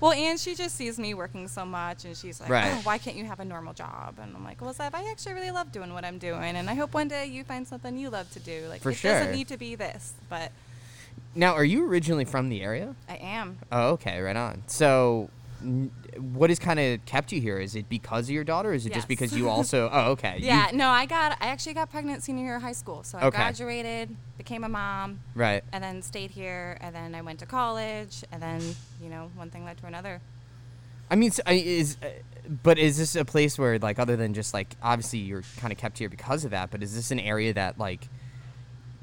[0.00, 2.70] Well, and she just sees me working so much, and she's like, Right.
[2.74, 5.32] oh, "Why can't you have a normal job?" And I'm like, "Well, Zev, I actually
[5.32, 8.10] really love doing what I'm doing, and I hope one day you find something you
[8.10, 8.66] love to do.
[8.68, 9.12] Like, For it sure.
[9.12, 10.52] doesn't need to be this, but
[11.34, 12.94] now, are you originally from the area?
[13.08, 13.58] I am.
[13.70, 14.62] Oh, okay, right on.
[14.66, 15.28] So,
[15.62, 17.58] n- what has kind of kept you here?
[17.58, 18.70] Is it because of your daughter?
[18.70, 19.90] Or is it just because you also?
[19.92, 20.38] Oh, okay.
[20.38, 21.36] You- Yeah, no, I got.
[21.40, 23.36] I actually got pregnant senior year of high school, so I Okay.
[23.36, 25.62] graduated, became a mom, right.
[25.72, 28.62] and then stayed here, and then I went to college, and then
[29.02, 30.20] you know, one thing led to another.
[31.10, 32.08] I mean, so, I- is uh,
[32.62, 35.78] but is this a place where like other than just like obviously you're kind of
[35.78, 38.08] kept here because of that, but is this an area that like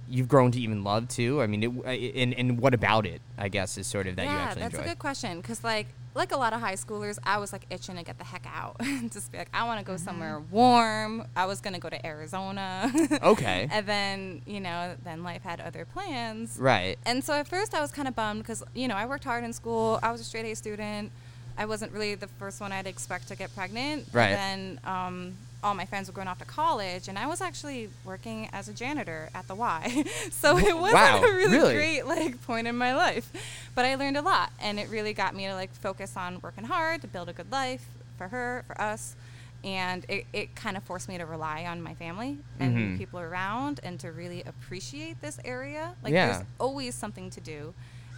[0.09, 1.41] you've grown to even love too?
[1.41, 3.21] I mean, it, and and what about it?
[3.37, 4.61] I guess is sort of that you actually.
[4.61, 4.85] yeah, that's enjoy.
[4.85, 5.41] a good question.
[5.41, 8.23] Cause like like a lot of high schoolers, I was like itching to get the
[8.23, 8.79] heck out,
[9.11, 11.25] just be like, I want to go somewhere warm.
[11.35, 12.91] I was gonna go to Arizona.
[13.23, 13.67] Okay.
[13.71, 16.57] and then you know, then life had other plans.
[16.59, 16.97] Right.
[17.05, 19.43] And so at first I was kind of bummed because you know I worked hard
[19.43, 19.99] in school.
[20.03, 21.11] I was a straight A student.
[21.57, 24.07] I wasn't really the first one I'd expect to get pregnant.
[24.11, 24.31] Right.
[24.31, 27.89] And then um, all my friends were going off to college, and I was actually
[28.05, 30.03] working as a janitor at the Y.
[30.31, 31.73] so it wasn't Wow, a really, really?
[31.73, 33.31] great like point in my life,
[33.73, 36.65] but I learned a lot, and it really got me to like focus on working
[36.65, 37.85] hard to build a good life
[38.17, 39.15] for her, for us.
[39.63, 42.97] And it, it kind of forced me to rely on my family and Mhm.
[42.97, 45.93] people around and to really appreciate this area.
[46.03, 46.33] Like Yeah.
[46.33, 47.73] there's always something to do.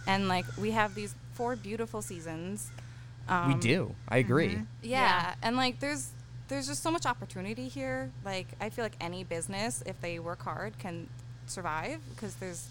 [0.08, 2.70] And like we have these four beautiful seasons.
[3.28, 3.94] Um, we do.
[4.08, 4.54] I agree.
[4.82, 5.00] Yeah.
[5.00, 5.34] Yeah.
[5.40, 6.10] And like there's
[6.48, 8.10] there's just so much opportunity here.
[8.24, 11.08] Like I feel like any business if they work hard can
[11.46, 12.68] survive because there's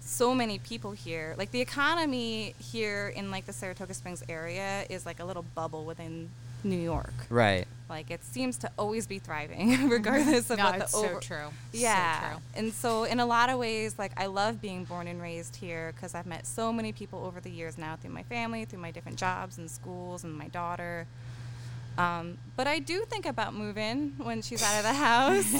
[0.00, 1.34] so many people here.
[1.38, 5.84] Like the economy here in like the Saratoga Springs area is like a little bubble
[5.84, 6.30] within
[6.64, 7.12] New York.
[7.28, 7.66] Right.
[7.88, 11.20] Like it seems to always be thriving regardless of No, what it's the so over-
[11.20, 11.46] true.
[11.72, 12.30] So yeah.
[12.32, 12.40] true.
[12.56, 15.92] And so, in a lot of ways, like, I love being born and raised here
[15.94, 18.90] because I've met so many people over the years now through my family, through my
[18.90, 21.06] different jobs and schools, and my daughter.
[22.00, 25.50] Um, but I do think about moving when she's out of the house.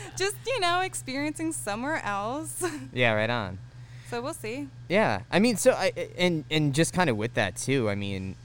[0.16, 2.62] Just, you know, experiencing somewhere else.
[2.92, 3.12] Yeah.
[3.12, 3.58] Right on.
[4.10, 4.68] so we'll see.
[4.88, 7.90] Yeah, I mean, so I and and just kind of with that too.
[7.90, 8.36] I mean,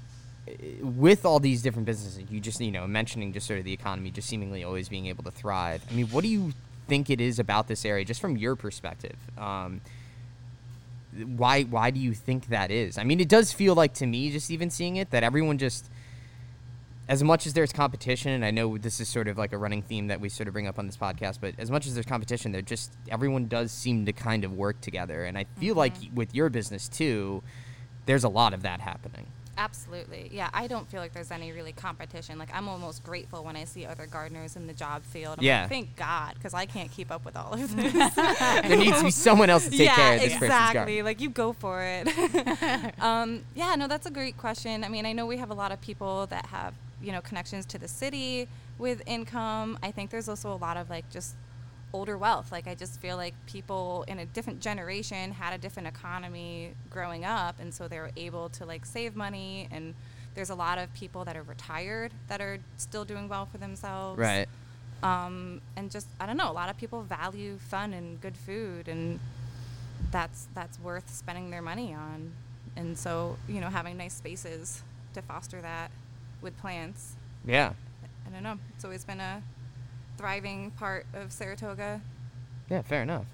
[0.82, 4.10] with all these different businesses, you just you know mentioning just sort of the economy,
[4.12, 5.84] just seemingly always being able to thrive.
[5.90, 6.54] I mean, what do you
[6.88, 9.18] think it is about this area, just from your perspective?
[9.38, 9.82] Um,
[11.38, 12.98] why why do you think that is?
[12.98, 15.86] I mean, it does feel like to me, just even seeing it, that everyone just
[17.12, 19.82] as much as there's competition, and I know this is sort of like a running
[19.82, 22.06] theme that we sort of bring up on this podcast, but as much as there's
[22.06, 25.94] competition, there just everyone does seem to kind of work together, and I feel like
[26.16, 27.44] with your business too,
[28.06, 29.28] there's a lot of that happening.
[29.58, 30.30] Absolutely.
[30.32, 32.40] Yeah, I don't feel like there's any really competition.
[32.40, 35.40] Like, I'm almost grateful when I see other gardeners in the job field.
[35.40, 35.62] I'm Yeah.
[35.64, 37.94] like, thank God, because I can't keep up with all of this.
[38.16, 41.02] there needs to be someone else to take yeah, care of this person's exactly.
[41.04, 42.08] Like you go for it.
[43.02, 44.86] um, yeah, no, that's a great question.
[44.86, 47.66] I mean, I know we have a lot of people that have you know connections
[47.68, 49.78] to the city with income.
[49.84, 51.36] I think there's also a lot of like just
[51.94, 52.52] older wealth.
[52.52, 57.26] Like I just feel like people in a different generation had a different economy growing
[57.26, 59.68] up, and so they were able to like save money.
[59.72, 59.94] And
[60.36, 64.18] there's a lot of people that are retired that are still doing well for themselves
[64.18, 64.48] Right.
[65.04, 66.50] um, and just I don't know.
[66.50, 69.20] A lot of people value fun and good food, and
[70.12, 72.32] that's that's worth spending their money on.
[72.78, 74.84] And so you know, having nice spaces
[75.14, 75.92] to foster that
[76.42, 77.16] with plants.
[77.46, 77.74] Yeah.
[78.28, 78.58] I don't know.
[78.76, 79.42] It's always been a
[80.18, 82.02] thriving part of Saratoga.
[82.70, 83.26] Yeah, fair enough.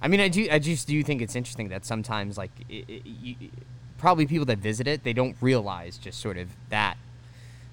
[0.00, 0.48] I mean, I do.
[0.50, 3.36] I just do think it's interesting that sometimes, like, i i you,
[3.98, 6.98] probably people that visit it, they don't realize just sort of that,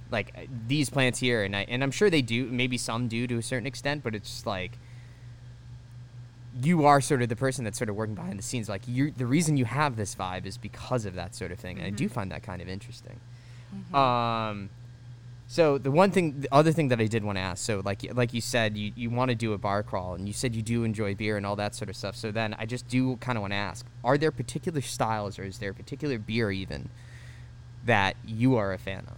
[0.10, 2.46] like, uh, these plants here, and I and I'm sure they do.
[2.46, 4.78] Maybe some do to a certain extent, but it's just like
[6.62, 8.70] you are sort of the person that's sort of working behind the scenes.
[8.70, 11.78] Like you're the reason you have this vibe is because of that sort of thing,
[11.78, 13.20] and I do find that kind of interesting.
[13.94, 14.70] Um,
[15.48, 18.04] so the one thing, the other thing that I did want to ask, so like
[18.16, 20.62] like you said, you, you want to do a bar crawl, and you said you
[20.62, 22.16] do enjoy beer and all that sort of stuff.
[22.16, 25.44] So then I just do kind of want to ask: Are there particular styles, or
[25.44, 26.90] is there a particular beer even
[27.86, 29.18] that you are a fan of?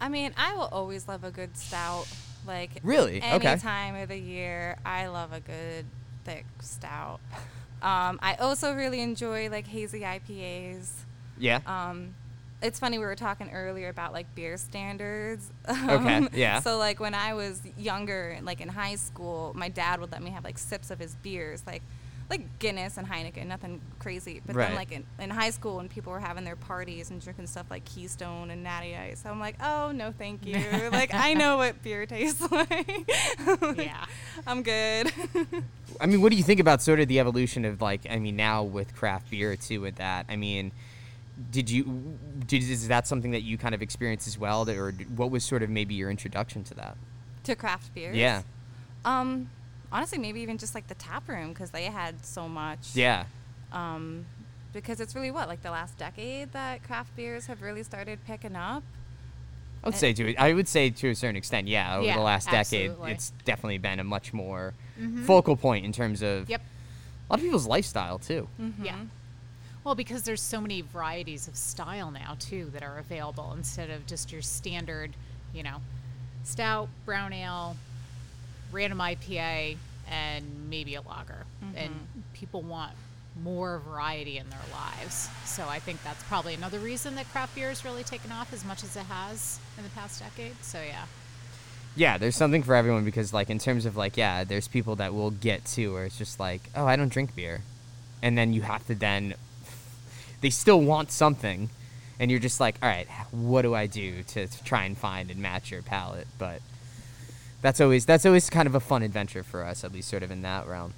[0.00, 2.06] I mean, I will always love a good stout.
[2.46, 3.20] Like Really?
[3.20, 3.56] any Okay.
[3.56, 5.84] time of the year, I love a good
[6.24, 7.20] thick stout.
[7.80, 10.90] Um, I also really enjoy like hazy IPAs.
[11.38, 11.60] Yeah.
[11.64, 12.12] Um,
[12.62, 15.50] it's funny we were talking earlier about like beer standards.
[15.68, 16.60] Okay, Um, yeah.
[16.60, 20.30] So like when I was younger, like in high school, my dad would let me
[20.30, 21.82] have like sips of his beers, like
[22.30, 24.42] like Guinness and Heineken, nothing crazy.
[24.44, 24.66] But Right.
[24.68, 27.64] then like in, in high school, when people were having their parties and drinking stuff
[27.70, 30.56] like Keystone and Natty Ice, I'm like, oh no, thank you.
[30.92, 33.10] like I know what beer tastes like.
[33.78, 34.04] Yeah.
[34.46, 35.10] I'm good.
[36.00, 38.02] I mean, what do you think about sort of the evolution of like?
[38.10, 39.80] I mean, now with craft beer too.
[39.80, 40.72] With that, I mean,
[41.50, 44.92] did you did is that something that you kind of experienced as well, that, or
[45.16, 46.96] what was sort of maybe your introduction to that?
[47.44, 48.16] to craft beers.
[48.16, 48.42] Yeah,
[49.04, 49.48] Um,
[49.90, 52.90] honestly, maybe even just like the tap room because they had so much.
[52.94, 53.24] yeah,
[53.72, 54.26] um,
[54.72, 58.54] because it's really what like the last decade that craft beers have really started picking
[58.56, 58.82] up.
[59.82, 61.96] I would say to I would say to a certain extent, yeah.
[61.96, 63.12] Over Yeah, the last decade, absolutely.
[63.12, 64.74] it's definitely been a much more
[65.24, 66.50] focal point in terms of Mm-hmm.
[66.50, 66.60] Yep.
[66.60, 68.48] a lot of people's lifestyle too.
[68.82, 68.96] Yeah.
[69.88, 74.06] Well, because there's so many varieties of style now too that are available instead of
[74.06, 75.12] just your standard,
[75.54, 75.76] you know,
[76.44, 77.74] stout, brown ale,
[78.70, 79.78] random IPA,
[80.10, 81.46] and maybe a lager.
[81.64, 81.78] Mm-hmm.
[81.78, 81.94] And
[82.34, 82.92] people want
[83.42, 85.30] more variety in their lives.
[85.46, 88.66] So I think that's probably another reason that craft beer has really taken off as
[88.66, 90.62] much as it has in the past decade.
[90.62, 91.06] So yeah.
[91.96, 95.14] Yeah, there's something for everyone because like in terms of like yeah, there's people that
[95.14, 97.62] will get to where it's just like, oh, I don't drink beer.
[98.20, 99.32] And then you have to then
[100.40, 101.70] they still want something
[102.20, 105.30] and you're just like, all right, what do I do to, to try and find
[105.30, 106.26] and match your palate?
[106.38, 106.60] But
[107.62, 110.30] that's always that's always kind of a fun adventure for us, at least sort of
[110.30, 110.94] in that realm.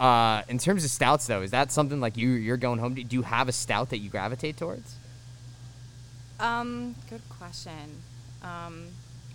[0.00, 2.94] Uh, in terms of stouts, though, is that something like you you're going home?
[2.96, 4.96] To, do you have a stout that you gravitate towards?
[6.40, 8.02] Um, good question.
[8.42, 8.88] Um,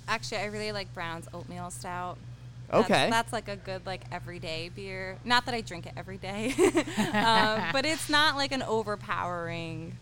[0.08, 2.18] actually, I really like Brown's oatmeal stout.
[2.70, 3.10] That's- Okay.
[3.10, 5.18] That's, like a good like everyday beer.
[5.24, 6.54] Not that I drink it every day,
[7.14, 9.98] um, but it's not like an overpowering.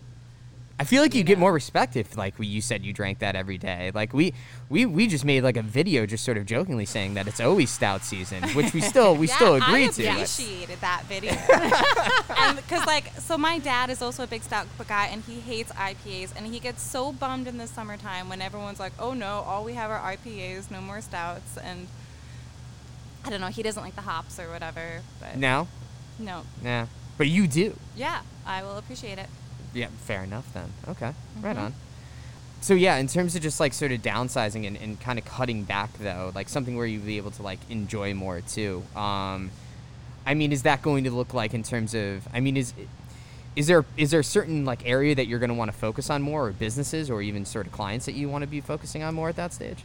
[0.77, 3.33] I feel like you, you get more respect if, like, you said you drank that
[3.37, 3.91] every day.
[3.93, 4.33] Like we,
[4.67, 7.69] we, we just made like a video, just sort of jokingly saying that it's always
[7.69, 10.03] stout season, which we still, we yeah, still agree I to.
[10.03, 11.31] but- appreciated that video.
[12.57, 16.33] because like, so my dad is also a big stout guy, and he hates IPAs,
[16.35, 19.73] and he gets so bummed in the summertime when everyone's like, "Oh no, all we
[19.75, 21.87] have are IPAs, no more stouts," and
[23.25, 25.01] I don't know, he doesn't like the hops or whatever.
[25.19, 25.67] But No,
[26.19, 26.85] no, nah,
[27.17, 27.75] but you do.
[27.95, 29.27] yeah, I will appreciate it.
[29.73, 30.71] Yeah, fair enough then.
[30.87, 31.11] Okay,
[31.41, 31.65] right Mm-hmm.
[31.65, 31.73] on.
[32.61, 35.63] So yeah, in terms of just like sort of downsizing and, and kind of cutting
[35.63, 38.83] back though, like something where you'd be able to like enjoy more too.
[38.95, 39.51] Um,
[40.25, 42.27] I mean, is that going to look like in terms of?
[42.33, 42.73] I mean, is
[43.55, 46.09] is there is there a certain like area that you're going to want to focus
[46.09, 49.03] on more, or businesses, or even sort of clients that you want to be focusing
[49.03, 49.83] on more at that stage?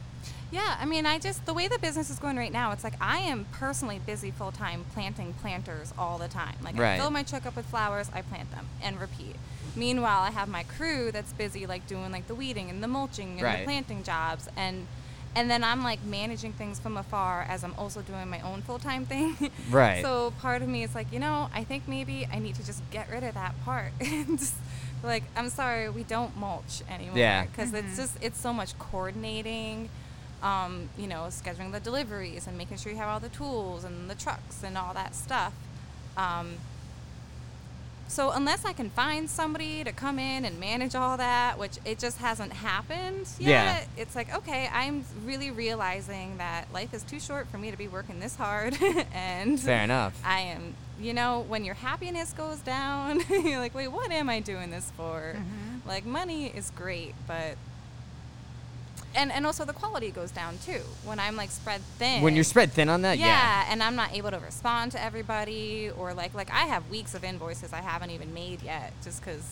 [0.51, 2.95] Yeah, I mean, I just the way the business is going right now, it's like
[3.01, 6.57] I am personally busy full time planting planters all the time.
[6.63, 6.95] Like Right.
[6.95, 9.37] I fill my truck up with flowers, I plant them and repeat.
[9.77, 13.33] Meanwhile, I have my crew that's busy like doing like the weeding and the mulching
[13.33, 13.59] and Right.
[13.61, 14.87] the planting jobs and
[15.37, 18.79] and then I'm like managing things from afar as I'm also doing my own full
[18.79, 19.37] time thing.
[19.71, 20.03] Right.
[20.03, 22.83] So part of me is like, you know, I think maybe I need to just
[22.91, 23.93] get rid of that part.
[24.01, 24.55] and just,
[25.05, 27.17] like, I'm sorry, we don't mulch anymore.
[27.17, 27.47] Yeah.
[27.47, 27.97] Because it's mm-hmm.
[27.97, 29.89] just it's so much coordinating
[30.43, 34.09] um, you know, scheduling the deliveries and making sure you have all the tools and
[34.09, 35.53] the trucks and all that stuff.
[36.17, 36.55] Um,
[38.09, 42.01] so unless I can find somebody to come in and manage all that, which it
[42.01, 43.85] just hasn't happened yet, Yeah.
[43.97, 47.87] it's like okay, I'm really realizing that life is too short for me to be
[47.87, 48.77] working this hard,
[49.15, 50.21] and Fair enough.
[50.25, 54.41] I am, you know, when your happiness goes down, you're like, wait, what am I
[54.41, 55.35] doing this for?
[55.37, 55.89] Mm-hmm.
[55.89, 57.57] Like, money is great, but.
[59.15, 62.23] And, and also the quality goes down too when I'm like spread thin.
[62.23, 63.69] When you're spread thin on that, yeah, yeah.
[63.71, 67.25] and I'm not able to respond to everybody or like like I have weeks of
[67.25, 69.43] invoices I haven't even made yet just because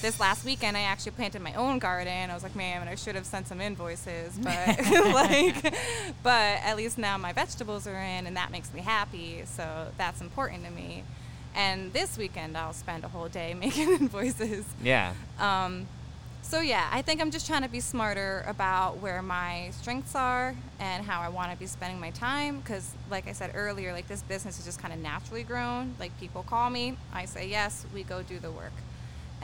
[0.00, 2.30] this last weekend I actually planted my own garden.
[2.30, 4.78] I was like, man, I should have sent some invoices, but
[5.12, 5.74] like,
[6.22, 9.42] but at least now my vegetables are in, and that makes me happy.
[9.46, 11.04] So that's important to me.
[11.54, 14.64] And this weekend I'll spend a whole day making invoices.
[14.82, 15.12] Yeah.
[15.38, 15.86] Um,
[16.42, 20.54] So yeah, I think I'm just trying to be smarter about where my strengths are
[20.80, 22.58] and how I want to be spending my time.
[22.60, 25.94] Because, like I said earlier, like this business is just kind of naturally grown.
[25.98, 28.72] Like people call me, I say yes, we go do the work.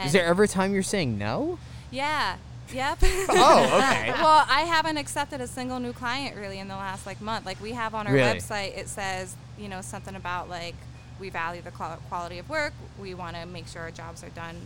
[0.05, 1.59] Is there ever a time you're saying no?
[1.91, 2.37] Yeah.
[2.73, 2.99] Yep.
[3.31, 4.11] Oh, okay.
[4.21, 7.47] well, I haven't accepted a single new client really in the last like month.
[7.47, 8.39] Like we have on our Really?
[8.39, 10.75] website, it says you know something about like
[11.19, 12.75] we value the quality of work.
[13.01, 14.57] We want to make sure our jobs are done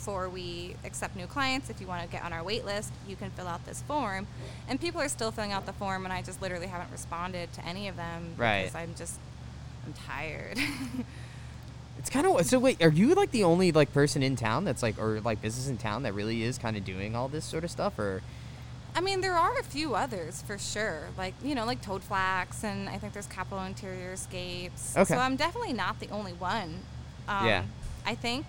[0.00, 1.68] before we accept new clients.
[1.68, 4.26] If you want to get on our wait list, you can fill out this form.
[4.66, 7.66] And people are still filling out the form, and I just literally haven't responded to
[7.66, 8.62] any of them Right.
[8.62, 9.18] because I'm just
[9.86, 10.58] I'm tired.
[11.98, 12.58] It's kind of so.
[12.58, 15.68] Wait, are you like the only like person in town that's like, or like business
[15.68, 18.22] in town that really is kind of doing all this sort of stuff, or?
[18.96, 22.64] I mean, there are a few others for sure, like you know, like Toad Flax,
[22.64, 24.96] and I think there's Capital Interior Escapes.
[24.96, 25.12] Okay.
[25.12, 26.78] So I'm definitely not the only one.
[27.28, 27.64] Um, Yeah.
[28.06, 28.46] I think,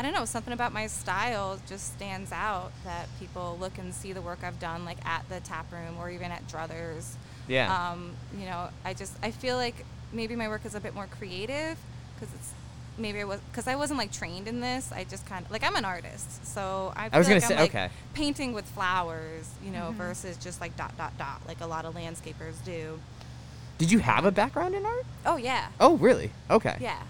[0.00, 4.14] I don't know, something about my style just stands out that people look and see
[4.14, 7.16] the work I've done, like at the tap room or even at Druthers.
[7.46, 7.90] Yeah.
[7.90, 11.06] Um, you know, I just I feel like maybe my work is a bit more
[11.06, 11.76] creative
[12.14, 12.52] because it's
[12.96, 14.90] maybe I was because I wasn't like trained in this.
[14.90, 17.42] I just kind of like I'm an artist, so I, I was feel gonna like
[17.42, 17.90] say, I'm, like, okay.
[18.14, 21.94] painting with flowers, you know, versus just like dot dot dot like a lot of
[21.94, 22.98] landscapers do.
[23.76, 25.04] Did you have a background in art?
[25.26, 26.30] Oh yeah, Oh, really?
[26.50, 26.78] Okay.
[26.80, 27.02] yeah.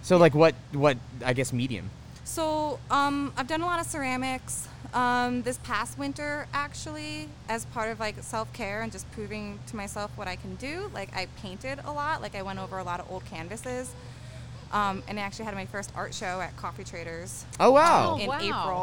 [0.00, 0.54] So like, what?
[0.72, 0.96] What?
[1.22, 1.90] I guess medium.
[2.24, 4.68] So um, I've done a lot of ceramics.
[4.92, 9.76] Um, this past winter, actually, as part of like self care and just proving to
[9.76, 12.22] myself what I can do, like I painted a lot.
[12.22, 13.92] Like I went over a lot of old canvases,
[14.72, 18.14] um, and I actually had my first art show at Coffee Traders Oh wow.
[18.16, 18.38] Oh, in wow.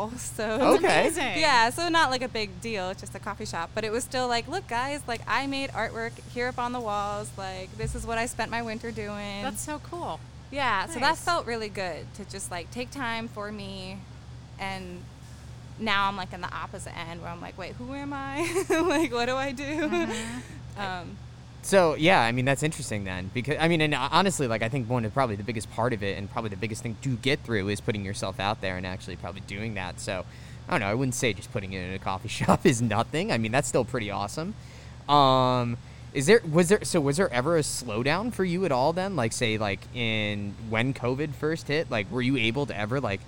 [0.09, 0.19] April.
[0.19, 1.01] So Okay.
[1.07, 1.39] Amazing.
[1.39, 2.89] yeah, so not like a big deal.
[2.89, 5.69] It's just a coffee shop, but it was still like, look, guys, like I made
[5.69, 7.31] artwork here up on the walls.
[7.37, 9.43] Like this is what I spent my winter doing.
[9.43, 10.19] That's so cool.
[10.51, 13.97] Yeah, so that felt really good to just like take time for me
[14.59, 15.01] and
[15.79, 18.41] now I'm like in the opposite end where I'm like, wait, who am I?
[18.69, 19.63] like what do I do?
[19.63, 20.39] Mm-hmm.
[20.79, 21.17] um,
[21.63, 24.89] So yeah, I mean that's interesting then because I mean and honestly like I think
[24.89, 27.39] one of probably the biggest part of it and probably the biggest thing to get
[27.39, 29.99] through is putting yourself out there and actually probably doing that.
[29.99, 30.25] So
[30.67, 30.87] I don't know.
[30.87, 33.31] I wouldn't say just putting it in a coffee shop is nothing.
[33.31, 34.53] I mean that's still pretty awesome.
[35.09, 35.77] Um,
[36.13, 39.15] is there was there so was there ever a slowdown for you at all then?
[39.15, 43.21] Like say like in when COVID first hit, like were you able to ever like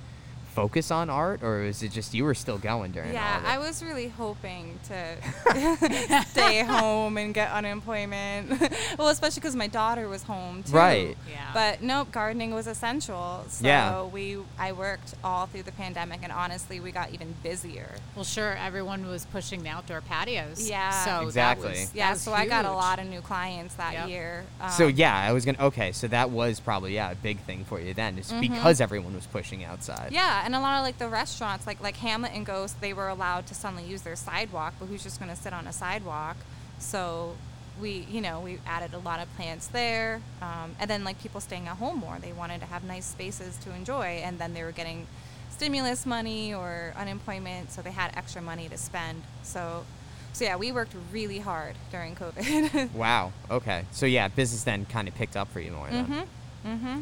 [0.53, 3.43] focus on art or is it just you were still going during all yeah, of
[3.43, 3.47] it?
[3.47, 8.49] I was really hoping to stay home and get unemployment.
[8.97, 10.73] well, especially because my daughter was home too.
[10.73, 11.17] Right.
[11.29, 11.49] Yeah.
[11.53, 13.43] But nope, gardening was essential.
[13.49, 14.03] So Yeah.
[14.03, 17.89] we I worked all through the pandemic, and honestly, we got even busier.
[18.15, 18.55] Well, sure.
[18.55, 20.69] Everyone was pushing the outdoor patios.
[20.69, 20.91] Yeah.
[21.05, 21.63] So Exactly.
[21.67, 24.09] That was, that Yeah, was so I got a lot of new clients that Yep.
[24.09, 24.45] year.
[24.77, 25.57] So Um, yeah, I was gonna.
[25.59, 29.15] Okay, so that was probably yeah a big thing for you then, is because everyone
[29.15, 30.07] was pushing outside.
[30.07, 30.13] Mm-hmm.
[30.15, 33.07] Yeah, and a lot of like the restaurants, like like Hamlet and Ghost, they were
[33.09, 36.37] allowed to suddenly use their sidewalk, but who's just going to sit on a sidewalk?
[36.79, 37.35] So
[37.81, 41.41] we, you know, we added a lot of plants there, um, and then like people
[41.41, 44.63] staying at home more, they wanted to have nice spaces to enjoy, and then they
[44.63, 45.07] were getting
[45.49, 49.23] stimulus money or unemployment, so they had extra money to spend.
[49.43, 49.85] So,
[50.33, 52.89] so yeah, we worked really hard during COVID.
[52.95, 53.31] Wow.
[53.49, 53.85] Okay.
[53.91, 55.87] So yeah, business then kind of picked up for you more.
[55.87, 56.67] Mm-hmm.
[56.67, 57.01] Mm-hmm.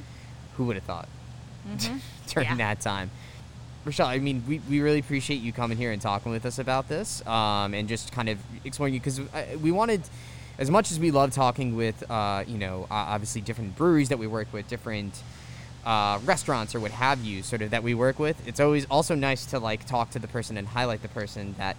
[0.58, 1.08] Who would have thought
[1.68, 1.98] Mm-hmm.
[2.28, 2.56] during Yeah.
[2.56, 3.12] that time?
[3.86, 6.88] Rachelle, I mean, we, we really appreciate you coming here and talking with us about
[6.88, 10.02] this, um, and just kind of exploring explaining because we wanted,
[10.60, 14.20] as much as we love talking with, uh, you know, uh, obviously different breweries that
[14.20, 15.24] we work with, different
[15.84, 18.48] uh, restaurants or what have you, sort of that we work with.
[18.48, 21.76] It's always also nice to like talk to the person and highlight the person that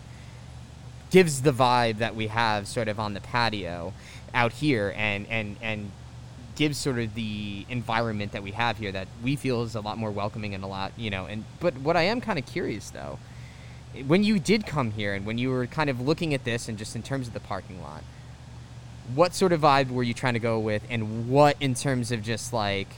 [1.13, 3.93] gives the vibe that we have sort of on the patio
[4.35, 5.93] out here and and and
[6.55, 9.97] gives sort of the environment that we have here that we feel is a lot
[9.99, 12.91] more welcoming and a lot you know and but what i am kind of curious
[12.91, 13.19] though
[14.07, 16.79] when you did come here and when you were kind of looking at this and
[16.79, 18.03] just in terms of the parking lot
[19.15, 22.23] what sort of vibe were you trying to go with and what in terms of
[22.23, 22.89] just like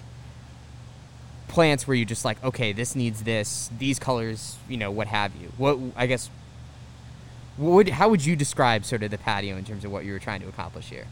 [1.49, 5.35] plants were you just like okay this needs this these colors you know what have
[5.37, 5.53] you?
[5.57, 6.31] What i guess
[7.57, 10.13] what would, how would you describe sort of the patio in terms of what you
[10.13, 11.07] were trying to accomplish here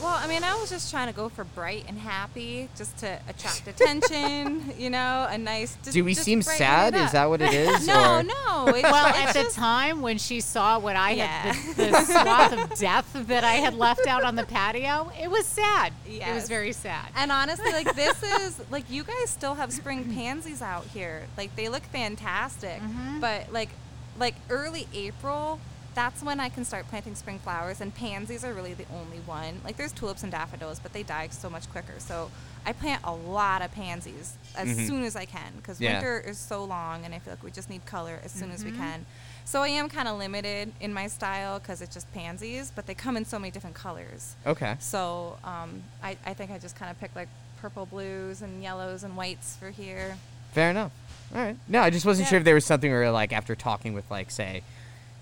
[0.00, 3.18] Well, I mean, I was just trying to go for bright and happy, just to
[3.28, 3.66] attract
[4.00, 4.74] attention.
[4.78, 5.76] you know, a nice.
[5.82, 8.66] Just, do we just seem sad Is that what it is No, or- no.
[8.68, 11.26] It's, Well, it's at the time when she saw what I Yeah.
[11.26, 15.30] had, the, the swath of death that I had left out on the patio, it
[15.30, 15.92] was sad.
[16.06, 17.06] It was very sad.
[17.16, 21.26] And honestly, like this is like you guys still have spring pansies out here.
[21.38, 22.80] Like they look fantastic.
[22.82, 23.20] Mhm.
[23.20, 23.70] But like
[24.18, 25.58] like early April
[25.96, 27.80] that's when I can start planting spring flowers.
[27.80, 29.60] And pansies are really the only one.
[29.64, 31.94] Like there's tulips and daffodils, but they die so much quicker.
[31.98, 32.30] So
[32.66, 34.86] I plant a lot of pansies as Mhm.
[34.86, 35.94] soon as I can because Yeah.
[35.94, 38.62] winter is so long, and I feel like we just need color as soon as
[38.62, 38.76] we Mhm.
[38.76, 39.06] can.
[39.46, 42.94] So I am kind of limited in my style because it's just pansies, but they
[42.94, 44.34] come in so many different colors.
[44.46, 44.76] Okay.
[44.80, 47.28] So um, I, I think I just kind of picked like
[47.62, 50.18] purple blues and yellows and whites for here.
[50.52, 50.92] Fair enough.
[51.34, 51.56] All right.
[51.68, 52.30] No, I just wasn't Yeah.
[52.30, 54.62] sure if there was something where, like, after talking with, like, say,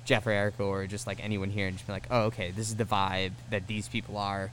[0.04, 2.68] Jeff or Erica or just like anyone here, and just be like, oh, okay, this
[2.68, 4.50] is the vibe that these people are.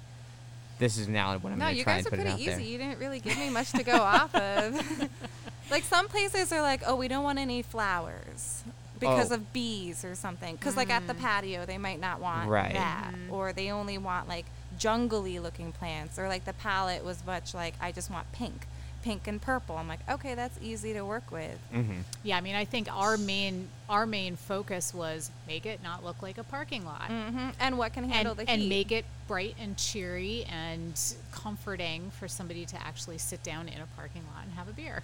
[0.79, 2.33] This is now what I'm no, gonna you try guys and are put it pretty
[2.33, 2.49] out easy.
[2.49, 2.59] there.
[2.59, 5.09] You didn't really give me much to go off of.
[5.71, 8.63] like some places are like, oh, we don't want any flowers
[8.99, 9.35] because Oh.
[9.35, 10.55] of bees or something.
[10.55, 11.19] Because like at the mm.
[11.19, 12.73] patio, they might not want Right.
[12.73, 13.31] that, mm.
[13.31, 14.45] or they only want like
[14.77, 18.65] jungly looking plants, or like the palette was much like I just want pink,
[19.01, 19.77] pink and purple.
[19.77, 21.57] I'm like, okay, that's easy to work with.
[21.73, 22.01] Mm-hmm.
[22.23, 26.21] Yeah, I mean, I think our main our main focus was make it not look
[26.21, 27.09] like a parking lot.
[27.09, 30.99] hmm And what can handle and, the heat, and make it bright and cheery and
[31.31, 35.03] comforting for somebody to actually sit down in a parking lot and have a beer.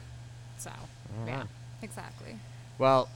[0.57, 0.71] So,
[1.25, 1.43] yeah.
[1.81, 2.37] exactly.
[2.77, 3.09] Well,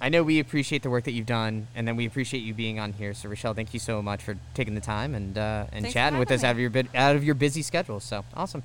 [0.00, 2.78] I know we appreciate the work that you've done, and then we appreciate you being
[2.78, 3.14] on here.
[3.14, 6.18] So, Rachelle, thank you so much for taking the time and uh, and Thanks chatting
[6.18, 6.48] with us me.
[6.48, 7.98] out of your bit out of your busy schedule.
[8.00, 8.62] So awesome.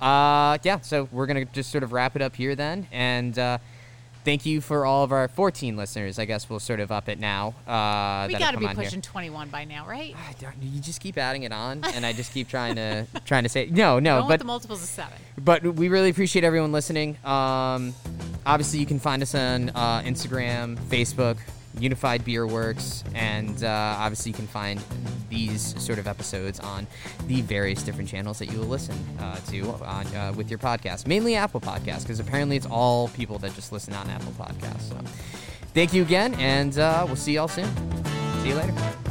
[0.00, 0.80] Uh, yeah.
[0.80, 3.58] So we're gonna just sort of wrap it up here then, and uh,
[4.24, 6.18] thank you for all of our 14 listeners.
[6.18, 7.48] I guess we'll sort of up it now.
[7.66, 8.84] Uh, We got to be on here.
[8.84, 10.14] pushing 21 by now, right?
[10.60, 13.66] You just keep adding it on, and I just keep trying to trying to say
[13.70, 15.18] no, no, Going but the multiples of seven.
[15.38, 17.16] but we really appreciate everyone listening.
[17.24, 17.94] Um,
[18.46, 21.38] obviously, you can find us on uh, Instagram, Facebook,
[21.78, 24.80] Unified Beerworks, and uh, obviously, you can find
[25.28, 26.86] these sort of episodes on
[27.26, 31.06] the various different channels that you will listen uh, to on uh, with your podcast,
[31.06, 34.88] mainly Apple Podcasts, because apparently it's all people that just listen on Apple Podcasts.
[34.88, 34.96] So,
[35.74, 37.68] thank you again, and uh, we'll see y'all soon.
[38.42, 39.07] See you later.